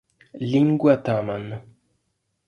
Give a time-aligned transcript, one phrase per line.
[0.51, 1.45] Lingua taman